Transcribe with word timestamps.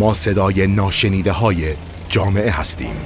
ما 0.00 0.12
صدای 0.12 0.66
ناشنیده 0.66 1.32
های 1.32 1.74
جامعه 2.08 2.50
هستیم. 2.50 2.96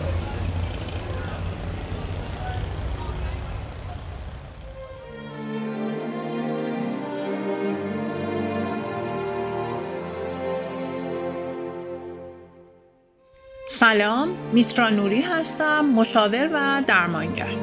سلام 13.68 14.28
میترا 14.52 14.90
نوری 14.90 15.20
هستم 15.20 15.84
مشاور 15.84 16.50
و 16.52 16.82
درمانگر. 16.88 17.56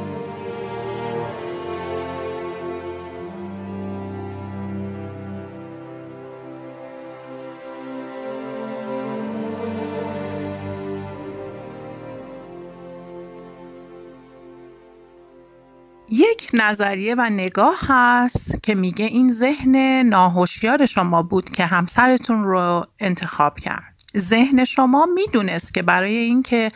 نظریه 16.53 17.15
و 17.17 17.29
نگاه 17.29 17.75
هست 17.81 18.63
که 18.63 18.75
میگه 18.75 19.05
این 19.05 19.31
ذهن 19.31 19.75
ناهوشیار 20.09 20.85
شما 20.85 21.23
بود 21.23 21.49
که 21.49 21.65
همسرتون 21.65 22.43
رو 22.43 22.85
انتخاب 22.99 23.59
کرد. 23.59 23.95
ذهن 24.17 24.63
شما 24.63 25.07
می‌دونست 25.15 25.73
که 25.73 25.81
برای 25.81 26.15
اینکه 26.15 26.71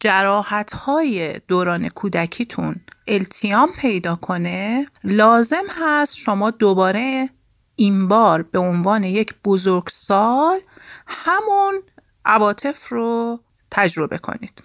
جراحت 0.00 0.74
های 0.74 1.40
دوران 1.48 1.88
کودکیتون 1.88 2.76
التیام 3.06 3.68
پیدا 3.78 4.16
کنه 4.16 4.86
لازم 5.04 5.64
هست 5.80 6.16
شما 6.16 6.50
دوباره 6.50 7.28
این 7.76 8.08
بار 8.08 8.42
به 8.42 8.58
عنوان 8.58 9.04
یک 9.04 9.34
بزرگسال 9.44 10.60
همون 11.06 11.82
عواطف 12.24 12.88
رو 12.88 13.40
تجربه 13.70 14.18
کنید. 14.18 14.62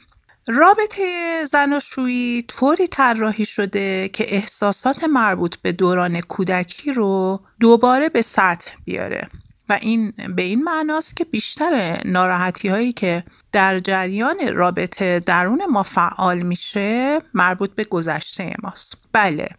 رابطه 0.47 1.45
زناشویی 1.45 2.45
طوری 2.47 2.87
طراحی 2.87 3.45
شده 3.45 4.09
که 4.09 4.35
احساسات 4.35 5.03
مربوط 5.03 5.55
به 5.55 5.71
دوران 5.71 6.21
کودکی 6.21 6.91
رو 6.93 7.41
دوباره 7.59 8.09
به 8.09 8.21
سطح 8.21 8.71
بیاره. 8.85 9.27
و 9.69 9.77
این 9.81 10.13
به 10.35 10.41
این 10.41 10.63
معناست 10.63 11.17
که 11.17 11.23
بیشتر 11.23 12.01
ناراحتی 12.05 12.67
هایی 12.67 12.93
که 12.93 13.23
در 13.51 13.79
جریان 13.79 14.35
رابطه 14.53 15.19
درون 15.19 15.65
ما 15.65 15.83
فعال 15.83 16.41
میشه 16.41 17.19
مربوط 17.33 17.71
به 17.75 17.83
گذشته 17.83 18.55
ماست. 18.63 18.97
بله 19.13 19.49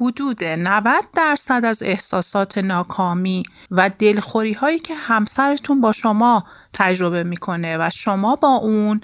حدود 0.00 0.44
90 0.44 1.04
درصد 1.14 1.64
از 1.64 1.82
احساسات 1.82 2.58
ناکامی 2.58 3.42
و 3.70 3.90
دلخوری 3.98 4.52
هایی 4.52 4.78
که 4.78 4.94
همسرتون 4.94 5.80
با 5.80 5.92
شما 5.92 6.44
تجربه 6.72 7.22
می‌کنه 7.22 7.76
و 7.78 7.90
شما 7.94 8.36
با 8.36 8.48
اون 8.48 9.00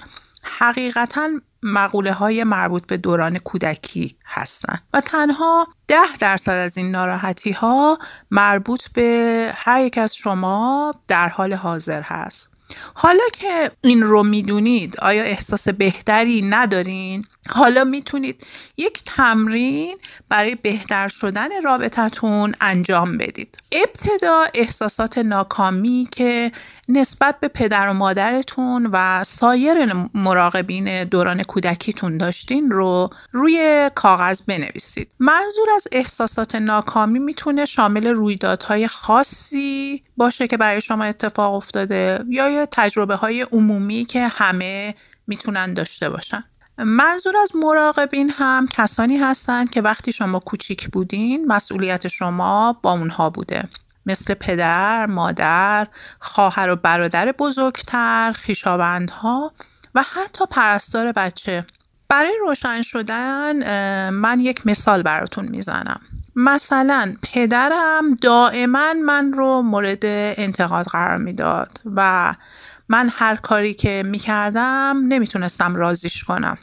حقیقتا 0.57 1.29
مقوله 1.63 2.13
های 2.13 2.43
مربوط 2.43 2.87
به 2.87 2.97
دوران 2.97 3.37
کودکی 3.37 4.17
هستند 4.25 4.81
و 4.93 5.01
تنها 5.01 5.67
ده 5.87 6.17
درصد 6.19 6.51
از 6.51 6.77
این 6.77 6.91
ناراحتی 6.91 7.51
ها 7.51 7.99
مربوط 8.31 8.87
به 8.93 9.51
هر 9.55 9.83
یک 9.83 9.97
از 9.97 10.15
شما 10.15 10.95
در 11.07 11.29
حال 11.29 11.53
حاضر 11.53 12.01
هست. 12.01 12.49
حالا 12.93 13.23
که 13.33 13.71
این 13.81 14.01
رو 14.01 14.23
می‌دونید 14.23 14.99
آیا 14.99 15.23
احساس 15.23 15.69
بهتری 15.69 16.41
ندارین؟ 16.41 17.25
حالا 17.49 17.83
می‌تونید 17.83 18.45
یک 18.77 19.03
تمرین 19.05 19.97
برای 20.29 20.55
بهتر 20.55 21.07
شدن 21.07 21.63
رابطتون 21.63 22.53
انجام 22.61 23.17
بدید 23.17 23.57
ابتدا 23.71 24.43
احساسات 24.53 25.17
ناکامی 25.17 26.07
که 26.11 26.51
نسبت 26.89 27.39
به 27.39 27.47
پدر 27.47 27.89
و 27.89 27.93
مادرتون 27.93 28.89
و 28.91 29.23
سایر 29.23 29.93
مراقبین 30.13 31.03
دوران 31.03 31.43
کودکیتون 31.43 32.17
داشتین 32.17 32.71
رو 32.71 33.09
روی 33.31 33.89
کاغذ 33.95 34.41
بنویسید 34.41 35.11
منظور 35.19 35.69
از 35.75 35.87
احساسات 35.91 36.55
ناکامی 36.55 37.19
می‌تونه 37.19 37.65
شامل 37.65 38.07
رویدادهای 38.07 38.87
خاصی 38.87 40.01
باشه 40.17 40.47
که 40.47 40.57
برای 40.57 40.81
شما 40.81 41.03
اتفاق 41.03 41.53
افتاده 41.53 42.19
یا 42.29 42.47
یا 42.53 42.65
تجربه 42.71 43.15
های 43.15 43.41
عمومی 43.41 44.05
که 44.05 44.27
همه 44.27 44.95
می‌تونن 45.27 45.73
داشته 45.73 46.09
باشن؟ 46.09 46.43
منظور 46.77 47.37
از 47.37 47.55
مراقبین 47.55 48.29
هم 48.29 48.67
کسانی 48.67 49.17
هستند 49.17 49.69
که 49.69 49.81
وقتی 49.81 50.11
شما 50.11 50.39
کوچیک 50.39 50.89
بودین 50.89 51.47
مسئولیت 51.47 52.07
شما 52.07 52.79
با 52.81 52.91
اونها 52.91 53.29
بوده. 53.29 53.63
مثل 54.05 54.33
پدر، 54.33 55.05
مادر، 55.05 55.87
خواهر 56.19 56.69
و 56.69 56.75
برادر 56.75 57.31
بزرگتر، 57.31 58.31
خیشاوندها 58.31 59.53
و 59.95 60.03
حتی 60.13 60.45
پرستار 60.45 61.11
بچه. 61.11 61.65
برای 62.09 62.33
روشن 62.41 62.81
شدن 62.81 64.09
من 64.09 64.39
یک 64.39 64.67
مثال 64.67 65.03
براتون 65.03 65.45
می‌زنم. 65.45 66.01
مثلا 66.35 67.15
پدرم 67.33 68.15
دائما 68.21 68.93
من 68.93 69.33
رو 69.33 69.61
مورد 69.61 69.99
انتقاد 70.03 70.85
قرار 70.85 71.17
می‌داد 71.17 71.81
و 71.95 72.33
من 72.89 73.09
هر 73.13 73.35
کاری 73.35 73.73
که 73.73 74.03
می‌کردم 74.05 75.03
نمی‌تونستم 75.07 75.75
رازیش 75.75 76.23
کنم. 76.23 76.57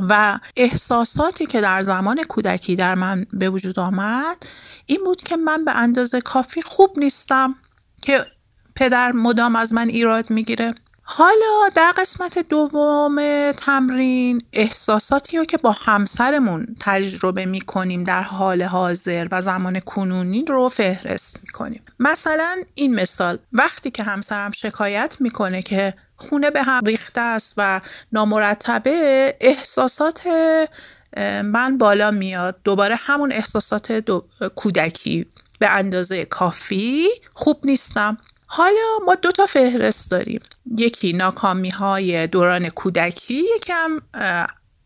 و 0.00 0.38
احساساتی 0.56 1.46
که 1.46 1.60
در 1.60 1.80
زمان 1.80 2.24
کودکی 2.24 2.76
در 2.76 2.94
من 2.94 3.26
به 3.32 3.50
وجود 3.50 3.78
آمد 3.78 4.46
این 4.86 5.04
بود 5.04 5.22
که 5.22 5.36
من 5.36 5.64
به 5.64 5.76
اندازه 5.76 6.20
کافی 6.20 6.62
خوب 6.62 6.98
نیستم 6.98 7.54
که 8.02 8.26
پدر 8.74 9.12
مدام 9.12 9.56
از 9.56 9.72
من 9.72 9.88
ایراد 9.88 10.30
می‌گیره. 10.30 10.74
حالا 11.14 11.68
در 11.74 11.92
قسمت 11.96 12.38
دوم 12.38 13.16
تمرین 13.52 14.40
احساساتی 14.52 15.38
رو 15.38 15.44
که 15.44 15.56
با 15.56 15.76
همسرمون 15.78 16.76
تجربه 16.80 17.46
می‌کنیم 17.46 18.04
در 18.04 18.22
حال 18.22 18.62
حاضر 18.62 19.28
و 19.30 19.40
زمان 19.40 19.80
کنونی 19.80 20.44
رو 20.48 20.68
فهرست 20.68 21.36
می‌کنیم. 21.42 21.82
مثلا 21.98 22.56
این 22.74 22.94
مثال 22.94 23.38
وقتی 23.52 23.90
که 23.90 24.02
همسرم 24.02 24.50
شکایت 24.50 25.16
می‌کنه 25.20 25.62
که 25.62 25.94
خونه 26.16 26.50
به 26.50 26.62
هم 26.62 26.84
ریخته 26.84 27.20
است 27.20 27.54
و 27.56 27.80
نامرتبه 28.12 29.36
احساسات 29.40 30.22
من 31.44 31.78
بالا 31.78 32.10
میاد. 32.10 32.56
دوباره 32.64 32.96
همون 32.96 33.32
احساسات 33.32 33.92
دو... 33.92 34.24
کودکی 34.56 35.26
به 35.58 35.68
اندازه 35.68 36.24
کافی. 36.24 37.08
خوب 37.34 37.60
نیستم. 37.64 38.18
حالا 38.54 38.98
ما 39.06 39.14
دو 39.14 39.32
تا 39.32 39.46
فهرست 39.46 40.10
داریم. 40.10 40.40
یکی 40.78 41.12
ناکامی 41.12 41.70
های 41.70 42.26
دوران 42.26 42.68
کودکی 42.68 43.44
یکم 43.56 44.00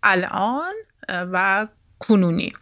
الان 0.02 0.74
و 1.08 1.66
کنونی. 1.98 2.52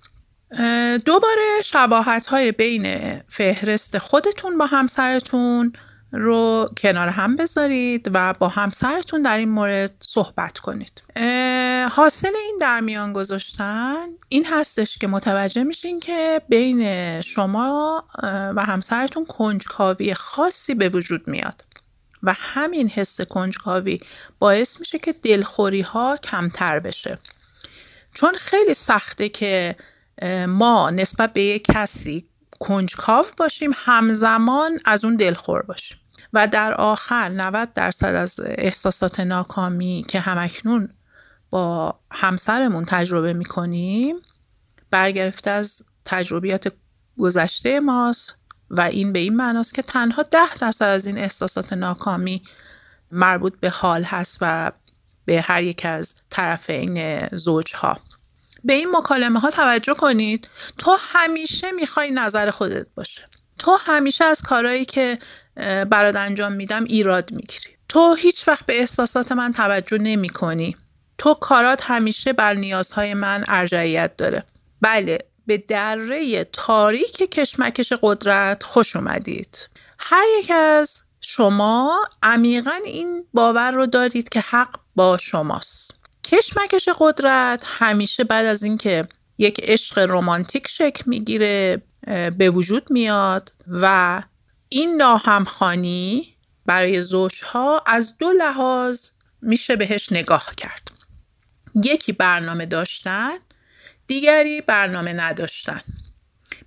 دوباره 1.04 1.62
شباهت 1.64 2.26
های 2.26 2.52
بین 2.52 3.16
فهرست 3.28 3.98
خودتون 3.98 4.58
با 4.58 4.66
همسرتون 4.66 5.72
رو 6.12 6.68
کنار 6.76 7.08
هم 7.08 7.36
بذارید 7.36 8.10
و 8.14 8.34
با 8.34 8.48
همسرتون 8.48 9.22
در 9.22 9.36
این 9.36 9.48
مورد 9.48 9.92
صحبت 10.00 10.58
کنید. 10.58 11.02
حاصل 11.88 12.32
این 12.44 12.58
در 12.60 12.80
میان 12.80 13.12
گذاشتن 13.12 14.06
این 14.28 14.46
هستش 14.46 14.98
که 14.98 15.06
متوجه 15.06 15.62
میشین 15.62 16.00
که 16.00 16.42
بین 16.48 17.20
شما 17.20 18.04
و 18.56 18.64
همسرتون 18.64 19.24
کنجکاوی 19.24 20.14
خاصی 20.14 20.74
به 20.74 20.88
وجود 20.88 21.28
میاد. 21.28 21.64
و 22.22 22.34
همین 22.38 22.88
حس 22.88 23.20
کنجکاوی 23.20 24.00
باعث 24.38 24.80
میشه 24.80 24.98
که 24.98 25.12
دلخوری 25.12 25.80
ها 25.80 26.16
کمتر 26.16 26.80
بشه. 26.80 27.18
چون 28.14 28.34
خیلی 28.34 28.74
سخته 28.74 29.28
که 29.28 29.76
ما 30.48 30.90
نسبت 30.90 31.32
به 31.32 31.42
یک 31.42 31.64
کسی 31.64 32.28
کنجکاو 32.60 33.26
باشیم 33.36 33.70
همزمان 33.74 34.80
از 34.84 35.04
اون 35.04 35.16
دلخور 35.16 35.62
باشیم. 35.62 35.98
و 36.32 36.48
در 36.48 36.74
آخر 36.74 37.28
90 37.28 37.72
درصد 37.72 38.14
از 38.14 38.40
احساسات 38.44 39.20
ناکامی 39.20 40.06
که 40.08 40.20
همکنون 40.20 40.88
با 41.54 42.00
همسرمون 42.10 42.84
تجربه 42.84 43.32
می‌کنیم. 43.32 44.16
برگرفته 44.90 45.50
از 45.50 45.82
تجربیات 46.04 46.72
گذشته 47.18 47.80
ماست 47.80 48.34
و 48.70 48.80
این 48.80 49.12
به 49.12 49.18
این 49.18 49.36
معناست 49.36 49.74
که 49.74 49.82
تنها 49.82 50.22
ده 50.22 50.54
درصد 50.60 50.84
از 50.84 51.06
این 51.06 51.18
احساسات 51.18 51.72
ناکامی 51.72 52.42
مربوط 53.10 53.52
به 53.60 53.70
حال 53.70 54.02
هست 54.02 54.38
و 54.40 54.72
به 55.24 55.40
هر 55.40 55.62
یک 55.62 55.84
از 55.84 56.14
طرفین 56.30 57.26
زوجها. 57.36 57.98
به 58.64 58.72
این 58.72 58.88
مکالمه 58.96 59.40
ها 59.40 59.50
توجه 59.50 59.94
کنید. 59.94 60.48
تو 60.78 60.96
همیشه 61.00 61.72
می‌خوای 61.72 62.10
نظر 62.10 62.50
خودت 62.50 62.86
باشه. 62.94 63.28
تو 63.58 63.76
همیشه 63.80 64.24
از 64.24 64.42
کارهایی 64.42 64.84
که 64.84 65.18
برات 65.90 66.16
انجام 66.16 66.52
میدم 66.52 66.84
ایراد 66.84 67.32
می‌گیری. 67.32 67.76
تو 67.88 68.14
هیچ 68.14 68.48
وقت 68.48 68.66
به 68.66 68.80
احساسات 68.80 69.32
من 69.32 69.52
توجه 69.52 69.98
نمی 69.98 70.28
کنی 70.28 70.76
تو 71.18 71.34
کارات 71.34 71.82
همیشه 71.84 72.32
بر 72.32 72.54
نیازهای 72.54 73.14
من 73.14 73.44
ارجعیت 73.48 74.16
داره. 74.16 74.44
بله 74.80 75.18
به 75.46 75.58
دره 75.58 76.44
تاریک 76.44 77.16
کشمکش 77.16 77.92
قدرت 78.02 78.62
خوش 78.62 78.96
اومدید. 78.96 79.68
هر 79.98 80.24
یک 80.38 80.50
از 80.54 81.02
شما 81.20 82.04
عمیقا 82.22 82.80
این 82.84 83.26
باور 83.34 83.70
رو 83.70 83.86
دارید 83.86 84.28
که 84.28 84.40
حق 84.40 84.74
با 84.96 85.16
شماست. 85.16 85.94
کشمکش 86.24 86.88
قدرت 86.98 87.64
همیشه 87.66 88.24
بعد 88.24 88.46
از 88.46 88.62
اینکه 88.62 89.08
یک 89.38 89.60
عشق 89.62 89.98
رمانتیک 89.98 90.68
شکل 90.68 91.02
می‌گیره 91.06 91.82
به 92.38 92.50
وجود 92.50 92.92
میاد 92.92 93.52
و 93.66 94.22
این 94.68 94.96
ناهمخانی 94.96 96.36
برای 96.66 97.00
زوجها 97.00 97.82
از 97.86 98.18
دو 98.18 98.32
لحاظ 98.32 99.10
میشه 99.42 99.76
بهش 99.76 100.12
نگاه 100.12 100.54
کرد. 100.56 100.83
یکی 101.74 102.12
برنامه 102.12 102.66
داشتن 102.66 103.32
دیگری 104.06 104.60
برنامه 104.60 105.12
نداشتن. 105.12 105.80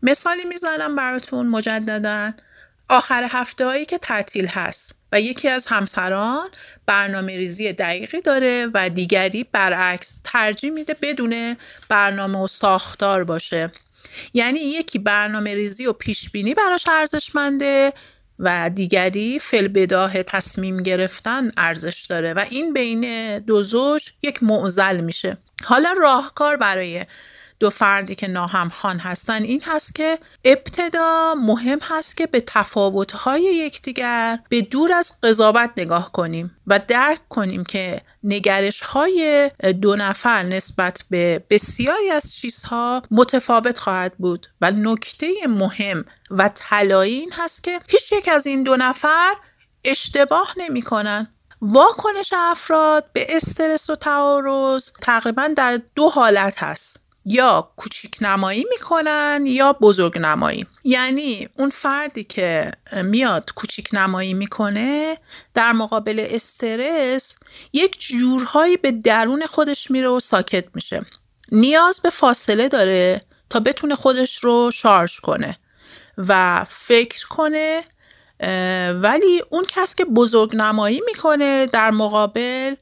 مثالی 0.04 0.44
می‌زنم 0.44 0.96
براتون 0.96 1.48
مجددا. 1.48 2.34
آخر 2.90 3.28
هفته 3.32 3.66
هایی 3.66 3.86
که 3.86 3.98
تعطیل 3.98 4.48
هست 4.48 4.96
و 5.12 5.22
یکی 5.22 5.48
از 5.48 5.68
همسران 5.68 6.50
برنامه 6.86 7.38
ریزی 7.38 7.74
دقیقی 7.74 8.22
داره 8.22 8.68
و 8.74 8.90
دیگری 8.90 9.44
برعکس 9.44 10.22
ترجیح 10.24 10.72
میده 10.72 10.96
بدون 11.02 11.58
برنامه 11.90 12.40
و 12.40 12.48
ساختار 12.48 13.24
باشه. 13.24 13.72
یعنی 14.34 14.60
یکی 14.60 15.00
برنامه 15.00 15.56
ریزی 15.56 15.86
و 15.86 15.94
پیش 15.94 16.30
بینی 16.30 16.54
براش 16.54 16.88
ارزشمنده 16.88 17.94
و 18.40 18.70
دیگری 18.70 19.40
فلبداه 19.40 20.24
تصمیم 20.24 20.78
گرفتن 20.78 21.52
ارزش 21.58 22.06
داره 22.10 22.34
و 22.34 22.46
این 22.50 22.74
بین 22.74 23.40
دو 23.40 23.64
زوج 23.64 24.10
یک 24.24 24.44
معزل 24.44 25.02
میشه. 25.02 25.38
حالا 25.64 25.94
راهکار 26.02 26.58
برای 26.58 27.06
دو 27.60 27.70
فردی 27.70 28.16
که 28.16 28.28
ناهمخوان 28.28 29.00
هستن 29.00 29.44
این 29.44 29.62
هست 29.66 29.96
که 29.96 30.20
ابتدا 30.46 31.36
مهم 31.36 31.80
هست 31.82 32.18
که 32.18 32.28
به 32.28 32.42
تفاوتهای 32.42 33.44
یکدیگر 33.44 34.40
به 34.50 34.62
دور 34.62 34.94
از 34.94 35.14
قضاوت 35.24 35.72
نگاه 35.78 36.12
کنیم 36.12 36.58
و 36.68 36.80
درک 36.88 37.20
کنیم 37.30 37.64
که 37.64 38.02
نگرش 38.24 38.82
های 38.82 39.52
دو 39.82 39.96
نفر 39.96 40.44
نسبت 40.44 41.04
به 41.10 41.44
بسیاری 41.50 42.10
از 42.10 42.36
چیزها 42.36 43.02
متفاوت 43.12 43.80
خواهد 43.80 44.14
بود 44.18 44.48
و 44.62 44.72
نکته 44.72 45.32
مهم 45.50 46.06
و 46.32 46.50
طلایی 46.56 47.16
این 47.16 47.32
هست 47.38 47.64
که 47.64 47.80
هیچ 47.90 48.12
یک 48.12 48.28
از 48.28 48.48
این 48.48 48.64
دو 48.64 48.78
نفر 48.78 49.34
اشتباه 49.84 50.54
نمی 50.58 50.82
کنن. 50.82 51.28
واکنش 51.62 52.34
افراد 52.38 53.10
به 53.14 53.26
استرس 53.30 53.90
و 53.90 53.96
تعارض 53.96 54.92
تقریبا 55.02 55.48
در 55.56 55.82
دو 55.96 56.10
حالت 56.10 56.64
هست 56.64 57.07
یا 57.30 57.72
کوچیک 57.76 58.18
نمایی 58.22 58.66
می‌کنن 58.70 59.44
یا 59.46 59.74
بزرگ 59.74 60.20
نمایی 60.20 60.66
یعنی 60.84 61.50
اون 61.58 61.70
فردی 61.70 62.24
که 62.24 62.72
میاد 63.04 63.52
کوچیک 63.56 63.90
نمایی 63.94 64.34
می‌کنه 64.34 65.18
در 65.54 65.72
مقابل 65.72 66.26
استرس 66.30 67.36
یک 67.74 68.00
جورهایی 68.00 68.78
به 68.78 68.92
درون 68.92 69.46
خودش 69.46 69.92
میره 69.92 70.10
و 70.10 70.20
ساکت 70.20 70.66
میشه. 70.74 71.06
نیاز 71.52 72.00
به 72.00 72.10
فاصله 72.10 72.68
داره 72.68 73.22
تا 73.50 73.60
بتونه 73.60 73.96
خودش 73.96 74.44
رو 74.44 74.72
شارژ 74.74 75.20
کنه 75.20 75.58
و 76.18 76.64
فکر 76.70 77.28
کنه 77.28 77.84
ولی 78.94 79.44
اون 79.50 79.66
کس 79.68 79.96
که 79.96 80.06
بزرگ 80.06 80.56
نمایی 80.56 81.02
می‌کنه 81.06 81.66
در 81.66 81.92
مقابل 81.92 82.76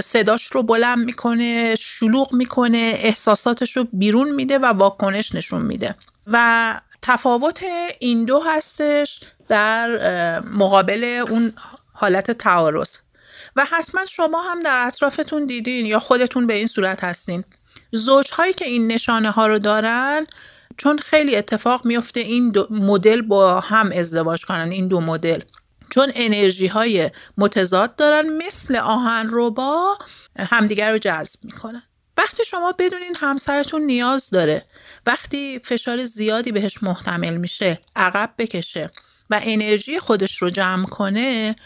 صداش 0.00 0.46
رو 0.46 0.62
بلند 0.62 0.98
می‌کنه 0.98 1.74
شلوغ 1.74 2.34
می‌کنه 2.34 2.92
احساساتش 2.96 3.76
رو 3.76 3.86
بیرون 3.92 4.30
میده 4.30 4.58
و 4.58 4.64
واکنش 4.64 5.34
نشون 5.34 5.62
میده. 5.62 5.94
و 6.26 6.80
تفاوت 7.02 7.64
این 7.98 8.24
دو 8.24 8.40
هستش 8.40 9.20
در 9.48 10.40
مقابل 10.40 11.24
اون 11.30 11.52
حالت 11.92 12.30
تعارض. 12.30 12.90
و 13.56 13.64
حتما 13.64 14.04
شما 14.04 14.42
هم 14.42 14.62
در 14.62 14.86
اطرافتون 14.86 15.46
دیدین 15.46 15.86
یا 15.86 15.98
خودتون 15.98 16.46
به 16.46 16.54
این 16.54 16.66
صورت 16.66 17.04
هستین. 17.04 17.44
زوجهایی 17.92 18.52
که 18.52 18.64
این 18.64 18.86
نشانه 18.86 19.30
ها 19.30 19.46
رو 19.46 19.58
دارن 19.58 20.26
چون 20.76 20.98
خیلی 20.98 21.36
اتفاق 21.36 21.86
میفته 21.86 22.20
این 22.20 22.54
مدل 22.70 23.22
با 23.22 23.60
هم 23.60 23.90
ازدواج 23.94 24.44
کنن 24.44 24.70
این 24.70 24.88
دو 24.88 25.00
مدل. 25.00 25.40
چون 25.92 26.12
انرژی 26.14 26.66
های 26.66 27.10
متضاد 27.38 27.96
دارن 27.96 28.28
مثل 28.28 28.76
آهن 28.76 29.28
ربا 29.32 29.98
همدیگر 30.38 30.92
رو 30.92 30.98
جذب 30.98 31.44
می‌کنن. 31.44 31.82
وقتی 32.16 32.44
شما 32.44 32.72
بدونین 32.78 33.16
همسرتون 33.16 33.82
نیاز 33.82 34.30
داره 34.30 34.62
وقتی 35.06 35.60
فشار 35.64 36.04
زیادی 36.04 36.52
بهش 36.52 36.82
محتمل 36.82 37.36
میشه 37.36 37.80
عقب 37.96 38.34
بکشه 38.38 38.90
و 39.30 39.40
انرژی 39.42 39.98
خودش 39.98 40.42
رو 40.42 40.50
جمع 40.50 40.86
کنه 40.86 41.56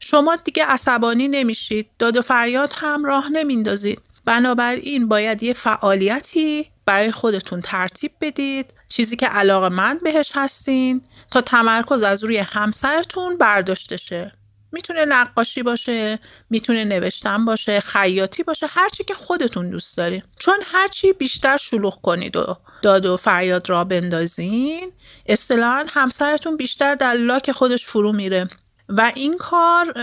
شما 0.00 0.36
دیگه 0.36 0.64
عصبانی 0.64 1.28
نمیشید 1.28 1.90
داد 1.98 2.16
و 2.16 2.22
فریاد 2.22 2.72
هم 2.76 3.04
راه 3.04 3.28
نمیندازید 3.28 4.02
بنابراین 4.26 5.08
باید 5.08 5.42
یه 5.42 5.52
فعالیتی 5.52 6.70
برای 6.86 7.12
خودتون 7.12 7.60
ترتیب 7.60 8.12
بدید 8.20 8.74
چیزی 8.88 9.16
که 9.16 9.26
علاقه 9.26 9.68
مند 9.68 10.02
بهش 10.02 10.30
هستین 10.34 11.02
تا 11.30 11.40
تمرکز 11.40 12.02
از 12.02 12.24
روی 12.24 12.38
همسرتون 12.38 13.38
برداشته 13.38 13.96
شه. 13.96 14.32
می‌تونه 14.72 15.04
نقاشی 15.04 15.62
باشه 15.62 16.18
می‌تونه 16.50 16.84
نوشتن 16.84 17.44
باشه 17.44 17.80
خیاطی 17.80 18.42
باشه 18.42 18.66
هرچی 18.66 19.04
که 19.04 19.14
خودتون 19.14 19.70
دوست 19.70 19.96
دارین. 19.96 20.22
چون 20.38 20.58
هرچی 20.64 21.12
بیشتر 21.12 21.56
شلوغ 21.56 22.00
کنید 22.00 22.36
و 22.36 22.56
داد 22.82 23.06
و 23.06 23.16
فریاد 23.16 23.70
را 23.70 23.84
بندازین 23.84 24.92
اصطلاحا 25.26 25.86
همسرتون 25.88 26.56
بیشتر 26.56 26.94
در 26.94 27.12
لاک 27.12 27.52
خودش 27.52 27.86
فرو 27.86 28.12
میره. 28.12 28.48
و 28.88 29.12
این 29.14 29.36
کار 29.38 29.94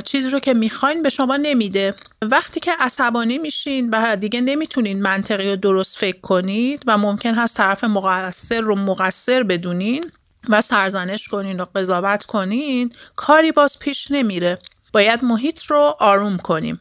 چیزی 0.00 0.30
رو 0.30 0.40
که 0.40 0.54
می‌خواین 0.54 1.02
به 1.02 1.08
شما 1.08 1.36
نمیده. 1.36 1.94
وقتی 2.22 2.60
که 2.60 2.72
عصبانی 2.80 3.38
میشین 3.38 3.90
و 3.90 4.16
دیگه 4.16 4.40
نمی‌تونین 4.40 5.02
منطقی 5.02 5.52
و 5.52 5.56
درست 5.56 5.98
فکر 5.98 6.20
کنید 6.20 6.82
و 6.86 6.98
ممکن 6.98 7.34
هست 7.34 7.56
طرف 7.56 7.84
مقصر 7.84 8.60
رو 8.60 8.76
مقصر 8.76 9.42
بدونین 9.42 10.10
و 10.48 10.60
سرزنش 10.60 11.28
کنین 11.28 11.60
و 11.60 11.64
قضاوت 11.74 12.24
کنین 12.24 12.92
کاری 13.16 13.52
باز 13.52 13.78
پیش 13.78 14.10
نمیره. 14.10 14.58
باید 14.92 15.24
محیط 15.24 15.62
رو 15.62 15.96
آروم 15.98 16.36
کنیم. 16.36 16.80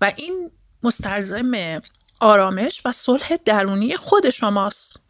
و 0.00 0.12
این 0.16 0.50
مستلزم 0.82 1.82
آرامش 2.20 2.82
و 2.84 2.92
صلح 2.92 3.36
درونی 3.44 3.96
خود 3.96 4.30
شماست. 4.30 5.00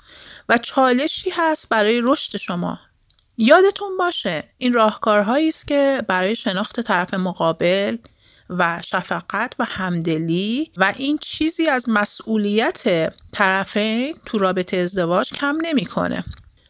و 0.49 0.59
چالشی 0.59 1.31
هست 1.31 1.69
برای 1.69 2.00
رشد 2.05 2.37
شما. 2.37 2.79
یادتون 3.38 3.97
باشه 3.97 4.44
این 4.58 4.72
راهکارهایی 4.72 5.49
است 5.49 5.67
که 5.67 6.03
برای 6.08 6.37
شناخت 6.37 6.81
طرف 6.81 7.15
مقابل 7.15 7.96
و 8.51 8.82
شفقت 8.87 9.53
و 9.58 9.65
همدلی 9.65 10.70
و 10.77 10.93
این 10.96 11.19
چیزی 11.19 11.67
از 11.67 11.89
مسئولیت 11.89 13.13
طرفین 13.32 14.17
تو 14.27 14.39
رابطه 14.39 14.77
ازدواج 14.77 15.32
کم 15.32 15.56
نمی‌کنه. 15.63 16.25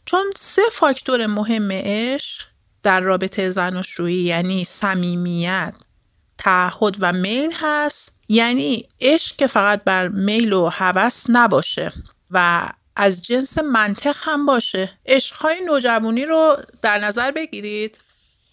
چون 0.04 0.30
سه 0.36 0.62
فاکتور 0.72 1.26
مهم 1.26 1.72
عشق 1.72 2.46
در 2.82 3.00
رابطه 3.00 3.50
زناشویی 3.50 4.22
یعنی 4.22 4.64
صمیمیت 4.64 5.74
تعهد 6.38 6.96
و 7.00 7.12
میل 7.12 7.50
هست. 7.54 8.12
یعنی 8.28 8.88
عشق 9.00 9.36
که 9.36 9.46
فقط 9.46 9.84
بر 9.84 10.08
میل 10.08 10.52
و 10.52 10.66
هوس 10.72 11.24
نباشه 11.28 11.92
و 12.30 12.68
از 12.96 13.22
جنس 13.22 13.58
منطق 13.58 14.16
هم 14.20 14.46
باشه. 14.46 14.90
عشقهای 15.06 15.64
نوجوانی 15.64 16.24
رو 16.24 16.56
در 16.82 16.98
نظر 16.98 17.30
بگیرید. 17.30 17.98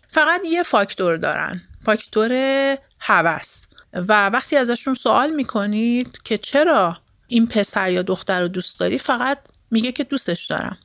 فقط 0.10 0.42
یه 0.46 0.64
فاکتور 0.64 1.18
دارن. 1.18 1.62
فاکتور 1.86 2.32
هوس. 3.00 3.66
و 3.94 4.30
وقتی 4.30 4.56
ازشون 4.56 4.94
سوال 4.94 5.30
می‌کنید 5.30 6.22
که 6.24 6.38
چرا 6.38 6.98
این 7.28 7.48
پسر 7.48 7.92
یا 7.92 8.02
دختر 8.02 8.42
رو 8.42 8.48
دوست 8.48 8.80
داری 8.80 8.98
فقط 8.98 9.40
میگه 9.72 9.92
که 9.92 10.04
دوستش 10.04 10.46
دارم. 10.46 10.78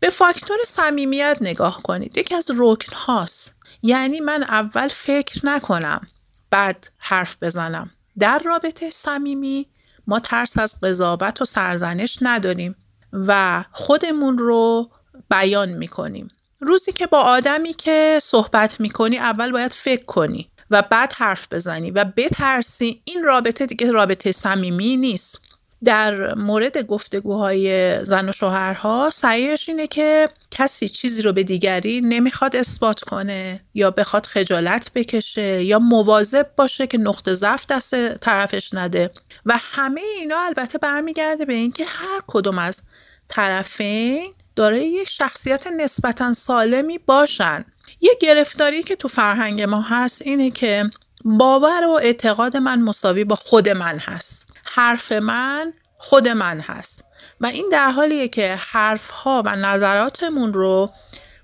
به 0.00 0.10
فاکتور 0.10 0.56
صمیمیت 0.66 1.38
نگاه 1.40 1.82
کنید. 1.82 2.18
یکی 2.18 2.34
از 2.34 2.50
رکن 2.56 2.96
هاست. 2.96 3.54
یعنی 3.82 4.20
من 4.20 4.42
اول 4.42 4.88
فکر 4.88 5.46
نکنم 5.46 6.06
بعد 6.50 6.88
حرف 6.98 7.36
بزنم. 7.42 7.90
در 8.18 8.38
رابطه 8.38 8.90
صمیمی 8.90 9.66
ما 10.06 10.20
ترس 10.20 10.58
از 10.58 10.80
قضاوت 10.80 11.42
و 11.42 11.44
سرزنش 11.44 12.18
نداریم. 12.22 12.76
و 13.12 13.64
خودمون 13.72 14.38
رو 14.38 14.90
بیان 15.30 15.68
می‌کنیم. 15.68 16.28
روزی 16.60 16.92
که 16.92 17.06
با 17.06 17.20
آدمی 17.20 17.72
که 17.72 18.18
صحبت 18.22 18.80
می‌کنی 18.80 19.18
اول 19.18 19.52
باید 19.52 19.70
فکر 19.70 20.04
کنی 20.04 20.50
و 20.70 20.82
بعد 20.82 21.12
حرف 21.12 21.52
بزنی 21.52 21.90
و 21.90 22.04
بترسی. 22.04 23.00
این 23.04 23.24
رابطه 23.24 23.66
دیگه 23.66 23.90
رابطه 23.90 24.32
صمیمی 24.32 24.96
نیست. 24.96 25.40
در 25.84 26.34
مورد 26.34 26.78
گفتگوهای 26.86 28.04
زن 28.04 28.28
و 28.28 28.32
شوهرها 28.32 29.10
سعیش 29.12 29.68
اینه 29.68 29.86
که 29.86 30.28
کسی 30.50 30.88
چیزی 30.88 31.22
رو 31.22 31.32
به 31.32 31.42
دیگری 31.42 32.00
نمی‌خواد 32.00 32.56
اثبات 32.56 33.00
کنه 33.00 33.60
یا 33.74 33.90
بخواد 33.90 34.26
خجالت 34.26 34.90
بکشه 34.94 35.64
یا 35.64 35.78
مواظب 35.78 36.46
باشه 36.56 36.86
که 36.86 36.98
نقطه 36.98 37.34
ضعف 37.34 37.66
دست 37.66 38.14
طرفش 38.14 38.74
نده. 38.74 39.10
و 39.46 39.58
همه 39.58 40.00
اینا 40.00 40.38
البته 40.38 40.78
برمیگرده 40.78 41.44
به 41.44 41.52
اینکه 41.52 41.84
هر 41.84 42.20
کدوم 42.26 42.58
از 42.58 42.82
طرفین 43.28 44.32
دارای 44.56 44.84
یک 44.88 45.08
شخصیت 45.08 45.66
نسبتا 45.66 46.32
سالمی 46.32 46.98
باشن. 46.98 47.64
یه 48.00 48.10
گرفتاری 48.20 48.82
که 48.82 48.96
تو 48.96 49.08
فرهنگ 49.08 49.62
ما 49.62 49.80
هست 49.80 50.22
اینه 50.22 50.50
که 50.50 50.90
باور 51.24 51.84
و 51.84 51.90
اعتقاد 51.90 52.56
من 52.56 52.82
مساوی 52.82 53.24
با 53.24 53.34
خود 53.36 53.68
من 53.68 53.98
هست. 53.98 54.52
حرف 54.64 55.12
من 55.12 55.72
خود 55.98 56.28
من 56.28 56.60
هست. 56.60 57.04
و 57.40 57.46
این 57.46 57.68
در 57.72 57.90
حالیه 57.90 58.28
که 58.28 58.54
حرف 58.54 59.10
ها 59.10 59.42
و 59.46 59.56
نظراتمون 59.56 60.54
رو 60.54 60.92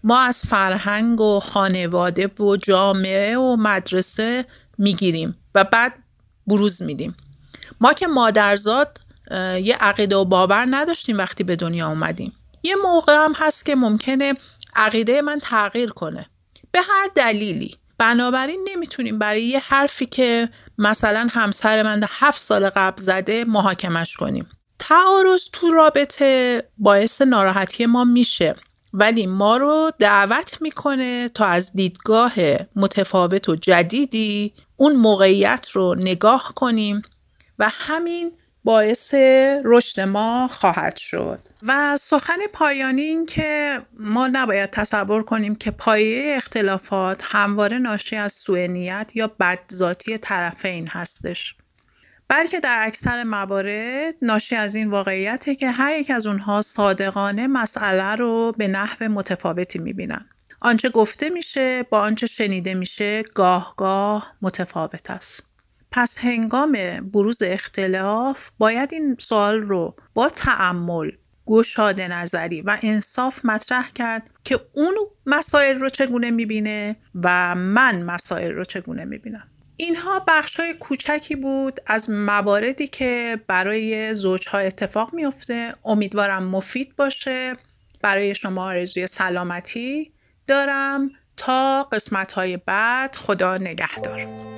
ما 0.05 0.21
از 0.21 0.43
فرهنگ 0.43 1.21
و 1.21 1.41
خانواده 1.41 2.27
و 2.27 2.57
جامعه 2.57 3.39
و 3.39 3.57
مدرسه 3.57 4.45
می‌گیریم 4.79 5.37
و 5.55 5.65
بعد 5.65 5.95
بروز 6.47 6.83
میدیم. 6.83 7.17
ما 7.81 7.93
که 7.93 8.07
مادرزاد 8.07 9.01
یه 9.63 9.77
عقیده 9.81 10.17
و 10.17 10.25
باور 10.25 10.67
نداشتیم 10.71 11.19
وقتی 11.19 11.45
به 11.45 11.57
دنیا 11.57 11.89
اومدیم. 11.89 12.33
یه 12.63 12.77
موقع 12.77 13.15
هم 13.15 13.33
هست 13.37 13.67
که 13.67 13.75
ممکنه 13.75 14.35
عقیده 14.77 15.23
من 15.23 15.39
تغییر 15.39 15.91
کنه. 15.91 16.27
به 16.73 16.81
هر 16.81 17.11
دلیلی. 17.15 17.77
بنابراین 17.99 18.69
نمی‌تونیم 18.73 19.19
برای 19.19 19.43
یه 19.43 19.59
حرفی 19.59 20.07
که 20.07 20.49
مثلا 20.79 21.29
همسر 21.31 21.83
من 21.83 22.05
هفت 22.09 22.41
سال 22.41 22.69
قبل 22.69 23.03
زده 23.03 23.45
محاکمش 23.45 24.17
کنیم. 24.17 24.49
تعارض 24.79 25.41
تو 25.53 25.71
رابطه 25.71 26.63
باعث 26.79 27.23
ناراحتی 27.23 27.87
ما 27.87 28.05
میشه. 28.05 28.55
ولی 28.93 29.27
ما 29.27 29.57
رو 29.57 29.93
دعوت 29.99 30.63
می‌کنه 30.63 31.29
تا 31.29 31.45
از 31.45 31.73
دیدگاه 31.75 32.33
متفاوت 32.77 33.49
و 33.49 33.57
جدیدی 33.57 34.55
اون 34.77 34.97
موقعیت 34.97 35.69
رو 35.73 35.95
نگاه 35.95 36.53
کنیم 36.57 37.03
و 37.59 37.71
همین 37.73 38.33
باعث 38.65 39.15
رشد 39.65 40.01
ما 40.01 40.49
خواهد 40.49 40.97
شد. 40.97 41.39
و 41.63 41.97
سخن 41.97 42.39
پایانی 42.53 43.03
این 43.03 43.27
که 43.27 43.81
ما 43.99 44.27
نباید 44.27 44.71
تصور 44.71 45.23
کنیم 45.23 45.55
که 45.55 45.71
پایه 45.71 46.37
اختلافات 46.37 47.23
همواره 47.25 47.79
ناشی 47.79 48.17
از 48.17 48.33
سوء 48.33 48.67
نیت 48.67 49.11
یا 49.15 49.27
بدذاتی 49.41 50.19
طرفین 50.19 50.89
هستش. 50.89 51.55
بلکه 52.29 52.61
در 52.61 52.79
اکثر 52.87 53.25
موارد 53.25 54.15
ناشی 54.23 54.57
از 54.57 54.75
این 54.75 54.91
واقعیته 54.91 55.55
که 55.55 55.71
هر 55.71 55.99
یک 55.99 56.11
از 56.11 56.27
اونها 56.27 56.61
صادقانه 56.61 57.47
مسئله 57.47 58.17
رو 58.17 58.53
به 58.59 58.69
نحو 58.69 59.09
متفاوتی 59.09 59.79
می‌بینن. 59.79 60.29
آنچه 60.61 60.89
گفته 60.89 61.31
میشه 61.31 61.83
با 61.83 62.01
آنچه 62.01 62.27
شنیده 62.27 62.75
میشه 62.75 63.23
گاه 63.23 63.75
گاه 63.77 64.35
متفاوت 64.43 65.11
است. 65.11 65.52
پس 65.93 66.19
هنگام 66.19 66.73
بروز 67.13 67.43
اختلاف 67.43 68.51
باید 68.59 68.93
این 68.93 69.17
سوال 69.19 69.61
رو 69.63 69.97
با 70.15 70.29
تعمل 70.29 71.11
گشاده 71.47 72.09
نظری 72.09 72.61
و 72.61 72.79
انصاف 72.83 73.45
مطرح 73.45 73.91
کرد 73.91 74.31
که 74.45 74.61
اون 74.73 74.95
مسائل 75.27 75.79
رو 75.79 75.89
چگونه 75.89 76.31
می‌بینه 76.31 76.97
و 77.23 77.55
من 77.55 78.03
مسائل 78.03 78.53
رو 78.53 78.65
چگونه 78.65 79.05
می‌بینم. 79.05 79.49
اینها 79.77 80.25
بخش 80.29 80.61
های 80.61 80.75
کوچکی 80.75 81.37
بود 81.37 81.81
از 81.87 82.11
مواردی 82.11 82.89
که 82.89 83.41
برای 83.47 84.15
زوجها 84.15 84.59
اتفاق 84.59 85.15
میفته 85.15 85.75
امیدوارم 85.85 86.43
مفید 86.43 86.97
باشه. 86.97 87.53
برای 88.03 88.35
شما 88.35 88.65
آرزوی 88.65 89.07
سلامتی 89.07 90.13
دارم. 90.47 91.11
تا 91.37 91.83
قسمت 91.83 92.33
های 92.33 92.57
بعد 92.57 93.17
خدا 93.17 93.57
نگهدار. 93.57 94.52